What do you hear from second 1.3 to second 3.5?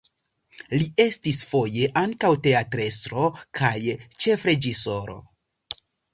foje ankaŭ teatrestro